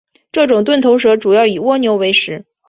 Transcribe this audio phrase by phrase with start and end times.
[0.31, 2.43] 这种钝头蛇主要以蜗牛为食。